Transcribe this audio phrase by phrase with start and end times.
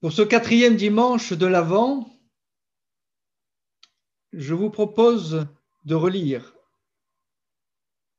[0.00, 2.08] Pour ce quatrième dimanche de l'Avent,
[4.32, 5.46] je vous propose
[5.84, 6.54] de relire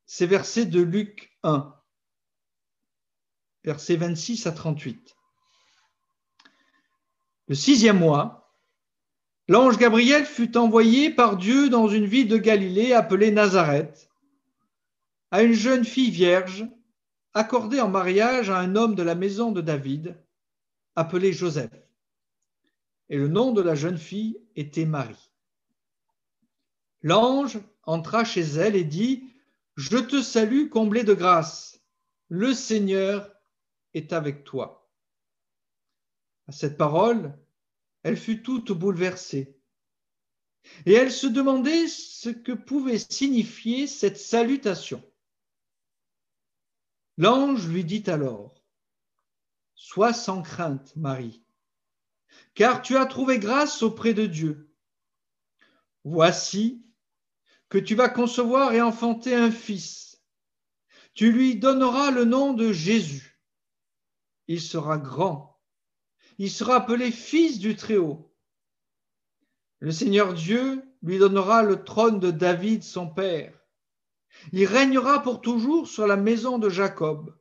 [0.06, 1.74] ces versets de Luc 1,
[3.64, 5.16] versets 26 à 38.
[7.48, 8.54] Le sixième mois,
[9.48, 14.12] l'ange Gabriel fut envoyé par Dieu dans une ville de Galilée appelée Nazareth,
[15.32, 16.64] à une jeune fille vierge,
[17.34, 20.24] accordée en mariage à un homme de la maison de David,
[21.02, 21.72] appelé Joseph.
[23.10, 25.32] Et le nom de la jeune fille était Marie.
[27.02, 29.34] L'ange entra chez elle et dit,
[29.76, 31.82] Je te salue, comblée de grâce,
[32.30, 33.30] le Seigneur
[33.96, 34.92] est avec toi.
[36.48, 37.34] À cette parole,
[38.04, 39.58] elle fut toute bouleversée.
[40.86, 45.04] Et elle se demandait ce que pouvait signifier cette salutation.
[47.18, 48.61] L'ange lui dit alors,
[49.84, 51.44] Sois sans crainte, Marie,
[52.54, 54.72] car tu as trouvé grâce auprès de Dieu.
[56.04, 56.86] Voici
[57.68, 60.22] que tu vas concevoir et enfanter un fils.
[61.16, 63.42] Tu lui donneras le nom de Jésus.
[64.48, 65.60] Il sera grand.
[66.38, 68.32] Il sera appelé fils du Très-Haut.
[69.80, 73.60] Le Seigneur Dieu lui donnera le trône de David, son père.
[74.52, 77.36] Il régnera pour toujours sur la maison de Jacob,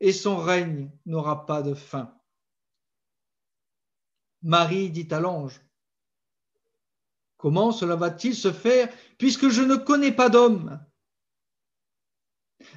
[0.00, 2.14] et son règne n'aura pas de fin.
[4.42, 5.60] Marie dit à l'ange,
[7.36, 10.84] Comment cela va-t-il se faire puisque je ne connais pas d'homme?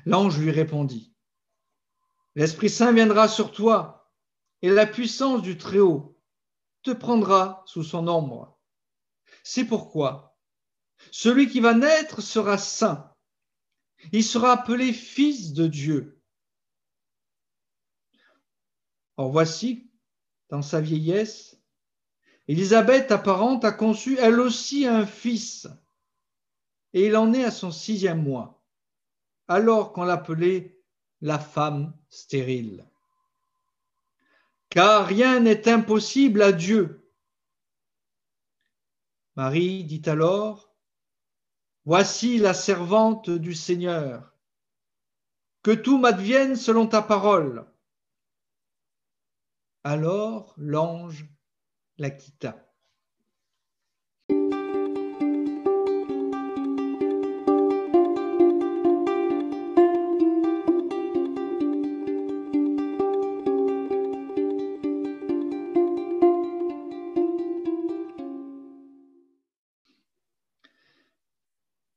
[0.05, 1.15] L'ange lui répondit,
[2.35, 4.11] L'Esprit Saint viendra sur toi,
[4.61, 6.19] et la puissance du Très-Haut
[6.83, 8.59] te prendra sous son ombre.
[9.43, 10.31] C'est pourquoi
[11.09, 13.11] celui qui va naître sera saint.
[14.11, 16.20] Il sera appelé fils de Dieu.
[19.17, 19.91] Or voici,
[20.49, 21.57] dans sa vieillesse,
[22.47, 25.67] Élisabeth, apparente, a conçu elle aussi un fils,
[26.93, 28.61] et il en est à son sixième mois,
[29.47, 30.77] alors qu'on l'appelait
[31.21, 32.85] la femme stérile.
[34.69, 37.07] Car rien n'est impossible à Dieu.
[39.35, 40.71] Marie dit alors,
[41.85, 44.35] Voici la servante du Seigneur,
[45.63, 47.65] que tout m'advienne selon ta parole.
[49.83, 51.25] Alors l'ange
[51.97, 52.67] la quitta.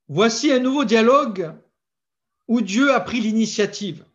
[0.08, 1.52] Voici un nouveau dialogue
[2.48, 4.06] où Dieu a pris l'initiative,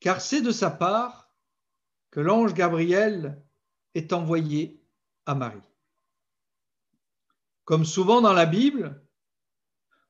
[0.00, 1.19] car c'est de sa part
[2.10, 3.40] que l'ange Gabriel
[3.94, 4.82] est envoyé
[5.26, 5.60] à Marie.
[7.64, 9.00] Comme souvent dans la Bible,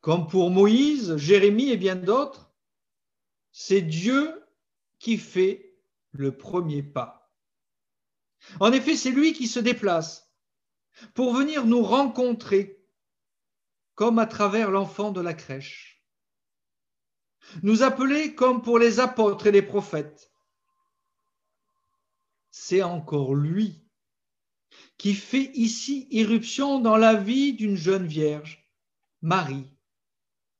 [0.00, 2.50] comme pour Moïse, Jérémie et bien d'autres,
[3.52, 4.42] c'est Dieu
[4.98, 5.76] qui fait
[6.12, 7.30] le premier pas.
[8.58, 10.32] En effet, c'est lui qui se déplace
[11.14, 12.82] pour venir nous rencontrer
[13.94, 16.02] comme à travers l'enfant de la crèche.
[17.62, 20.30] Nous appeler comme pour les apôtres et les prophètes
[22.70, 23.84] c'est encore lui
[24.96, 28.70] qui fait ici irruption dans la vie d'une jeune vierge,
[29.22, 29.66] Marie,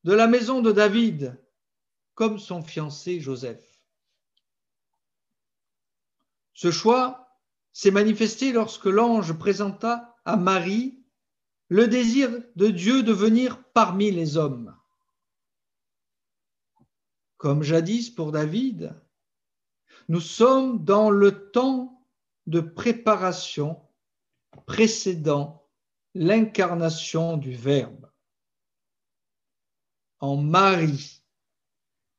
[0.02, 1.40] de la maison de David,
[2.14, 3.64] comme son fiancé Joseph.
[6.52, 7.38] Ce choix
[7.72, 11.04] s'est manifesté lorsque l'ange présenta à Marie
[11.68, 14.76] le désir de Dieu de venir parmi les hommes.
[17.36, 19.00] Comme jadis pour David,
[20.08, 21.98] nous sommes dans le temps
[22.50, 23.80] de préparation
[24.66, 25.66] précédant
[26.14, 28.10] l'incarnation du Verbe.
[30.18, 31.22] En Marie,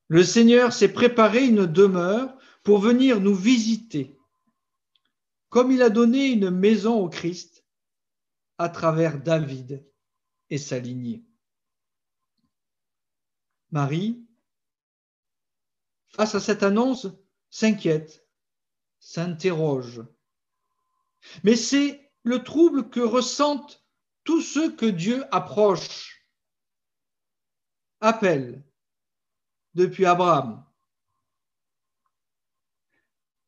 [0.07, 4.17] le Seigneur s'est préparé une demeure pour venir nous visiter,
[5.49, 7.65] comme il a donné une maison au Christ
[8.57, 9.85] à travers David
[10.49, 11.23] et sa lignée.
[13.71, 14.25] Marie,
[16.07, 17.07] face à cette annonce,
[17.49, 18.25] s'inquiète,
[18.99, 20.03] s'interroge.
[21.43, 23.83] Mais c'est le trouble que ressentent
[24.23, 26.27] tous ceux que Dieu approche,
[27.99, 28.63] appelle
[29.73, 30.65] depuis Abraham.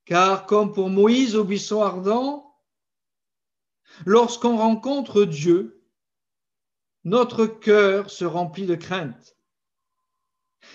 [0.06, 2.60] Car comme pour Moïse au buisson ardent,
[4.06, 5.88] lorsqu'on rencontre Dieu,
[7.04, 9.38] notre cœur se remplit de crainte.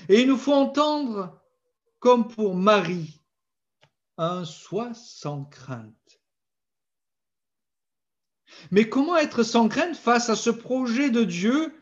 [0.08, 1.42] Et il nous faut entendre,
[1.98, 3.22] comme pour Marie,
[4.16, 6.17] un soi sans crainte.
[8.70, 11.74] Mais comment être sans crainte face à ce projet de Dieu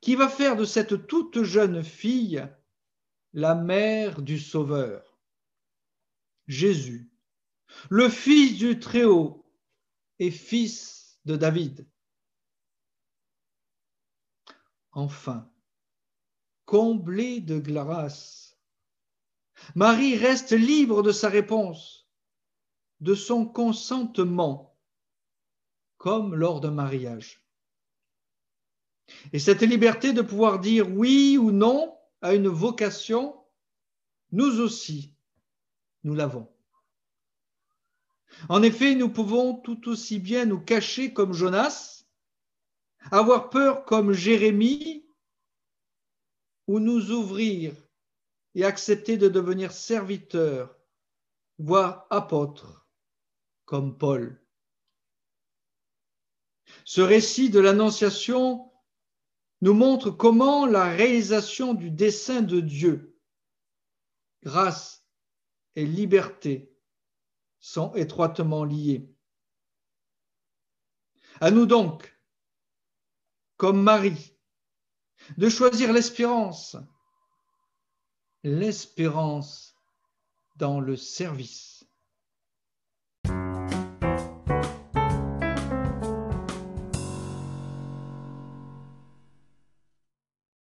[0.00, 2.46] qui va faire de cette toute jeune fille
[3.32, 5.18] la mère du Sauveur
[6.46, 7.10] Jésus,
[7.90, 9.44] le Fils du Très-Haut
[10.18, 11.88] et Fils de David?
[14.92, 15.50] Enfin,
[16.66, 18.56] comblé de grâce,
[19.74, 22.08] Marie reste libre de sa réponse,
[23.00, 24.73] de son consentement,
[26.04, 27.42] comme lors d'un mariage.
[29.32, 33.42] Et cette liberté de pouvoir dire oui ou non à une vocation,
[34.30, 35.14] nous aussi,
[36.02, 36.46] nous l'avons.
[38.50, 42.04] En effet, nous pouvons tout aussi bien nous cacher comme Jonas,
[43.10, 45.06] avoir peur comme Jérémie,
[46.66, 47.74] ou nous ouvrir
[48.54, 50.76] et accepter de devenir serviteurs,
[51.56, 52.86] voire apôtres,
[53.64, 54.43] comme Paul.
[56.84, 58.70] Ce récit de l'Annonciation
[59.60, 63.18] nous montre comment la réalisation du dessein de Dieu,
[64.42, 65.06] grâce
[65.76, 66.70] et liberté,
[67.60, 69.08] sont étroitement liées.
[71.40, 72.14] À nous donc,
[73.56, 74.36] comme Marie,
[75.38, 76.76] de choisir l'espérance,
[78.42, 79.74] l'espérance
[80.56, 81.73] dans le service.